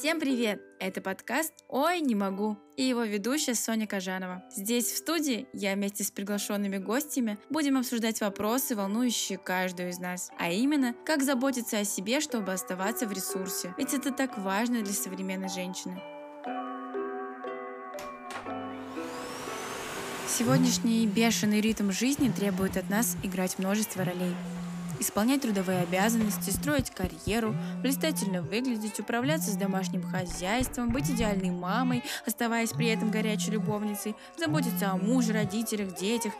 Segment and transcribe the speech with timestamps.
[0.00, 0.62] Всем привет!
[0.78, 4.42] Это подкаст «Ой, не могу» и его ведущая Соня Кажанова.
[4.50, 10.30] Здесь, в студии, я вместе с приглашенными гостями будем обсуждать вопросы, волнующие каждую из нас.
[10.38, 13.74] А именно, как заботиться о себе, чтобы оставаться в ресурсе.
[13.76, 16.00] Ведь это так важно для современной женщины.
[20.26, 24.34] Сегодняшний бешеный ритм жизни требует от нас играть множество ролей
[25.00, 32.70] исполнять трудовые обязанности, строить карьеру, блистательно выглядеть, управляться с домашним хозяйством, быть идеальной мамой, оставаясь
[32.70, 36.32] при этом горячей любовницей, заботиться о муже, родителях, детях.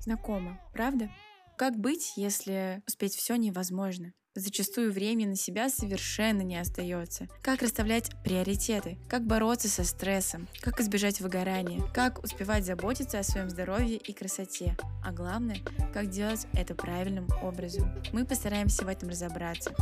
[0.00, 1.10] Знакомо, правда?
[1.56, 4.12] Как быть, если успеть все невозможно?
[4.34, 7.28] Зачастую времени на себя совершенно не остается.
[7.40, 8.98] Как расставлять приоритеты?
[9.08, 10.48] Как бороться со стрессом?
[10.60, 11.82] Как избежать выгорания?
[11.94, 14.76] Как успевать заботиться о своем здоровье и красоте?
[15.02, 15.56] А главное,
[15.94, 17.90] как делать это правильным образом?
[18.12, 19.74] Мы постараемся в этом разобраться.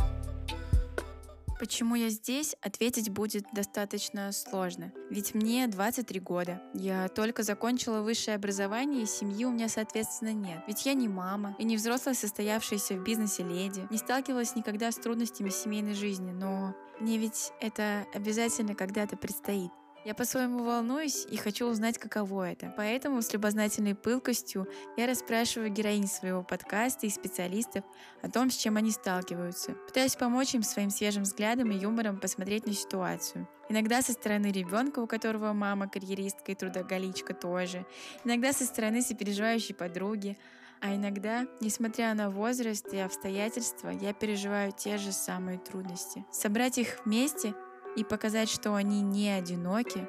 [1.57, 4.91] Почему я здесь, ответить будет достаточно сложно.
[5.09, 6.61] Ведь мне 23 года.
[6.73, 10.61] Я только закончила высшее образование, и семьи у меня, соответственно, нет.
[10.67, 13.87] Ведь я не мама и не взрослая состоявшаяся в бизнесе леди.
[13.89, 19.71] Не сталкивалась никогда с трудностями семейной жизни, но мне ведь это обязательно когда-то предстоит.
[20.05, 22.71] Я по-своему волнуюсь и хочу узнать, каково это.
[22.77, 27.83] Поэтому с любознательной пылкостью я расспрашиваю героинь своего подкаста и специалистов
[28.21, 29.71] о том, с чем они сталкиваются.
[29.87, 33.49] Пытаюсь помочь им своим свежим взглядом и юмором посмотреть на ситуацию.
[33.67, 37.83] Иногда со стороны ребенка, у которого мама карьеристка и трудоголичка тоже.
[38.23, 40.37] Иногда со стороны сопереживающей подруги.
[40.81, 46.23] А иногда, несмотря на возраст и обстоятельства, я переживаю те же самые трудности.
[46.31, 47.55] Собрать их вместе
[47.95, 50.07] и показать, что они не одиноки,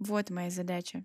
[0.00, 1.04] вот моя задача.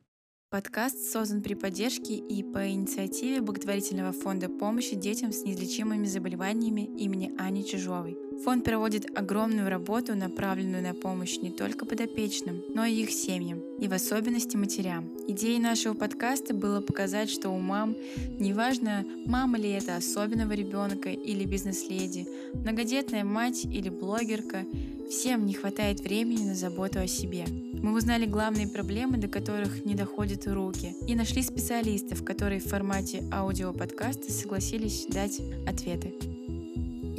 [0.50, 7.34] Подкаст создан при поддержке и по инициативе благотворительного фонда помощи детям с неизлечимыми заболеваниями имени
[7.38, 8.25] Ани Чижовой.
[8.44, 13.88] Фонд проводит огромную работу, направленную на помощь не только подопечным, но и их семьям, и
[13.88, 15.10] в особенности матерям.
[15.28, 17.96] Идеей нашего подкаста было показать, что у мам,
[18.40, 24.66] неважно, мама ли это особенного ребенка или бизнес-леди, многодетная мать или блогерка,
[25.10, 27.46] всем не хватает времени на заботу о себе.
[27.48, 33.24] Мы узнали главные проблемы, до которых не доходят руки, и нашли специалистов, которые в формате
[33.32, 36.35] аудиоподкаста согласились дать ответы.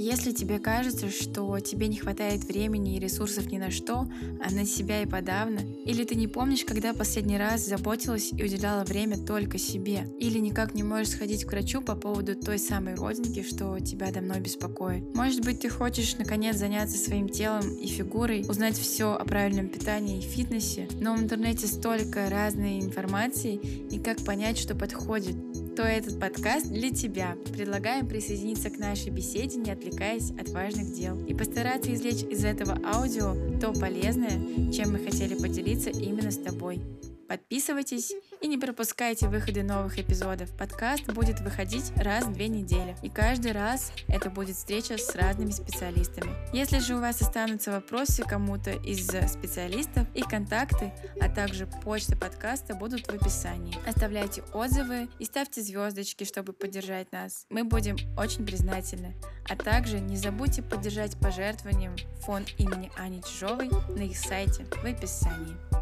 [0.08, 4.06] Если тебе кажется, что тебе не хватает времени и ресурсов ни на что,
[4.40, 8.84] а на себя и подавно, или ты не помнишь, когда последний раз заботилась и уделяла
[8.84, 13.42] время только себе, или никак не можешь сходить к врачу по поводу той самой родинки,
[13.42, 15.12] что тебя давно беспокоит.
[15.12, 20.18] Может быть, ты хочешь наконец заняться своим телом и фигурой, узнать все о правильном питании
[20.18, 25.34] и фитнесе, но в интернете столько разной информации и как понять, что подходит
[25.76, 27.37] то этот подкаст для тебя.
[27.53, 32.81] Предлагаем присоединиться к нашей беседе, не отвлекаясь от важных дел, и постараться извлечь из этого
[32.82, 36.81] аудио то полезное, чем мы хотели поделиться именно с тобой.
[37.28, 40.50] Подписывайтесь и не пропускайте выходы новых эпизодов.
[40.56, 42.97] Подкаст будет выходить раз в две недели.
[43.02, 46.32] И каждый раз это будет встреча с разными специалистами.
[46.52, 52.74] Если же у вас останутся вопросы кому-то из специалистов, и контакты, а также почта подкаста
[52.74, 53.76] будут в описании.
[53.86, 57.47] Оставляйте отзывы и ставьте звездочки, чтобы поддержать нас.
[57.50, 59.14] Мы будем очень признательны.
[59.48, 65.75] А также не забудьте поддержать пожертвованием фонд имени Ани Чижовой на их сайте в описании.